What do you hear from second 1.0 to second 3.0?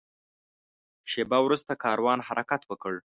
شېبه وروسته کاروان حرکت وکړ.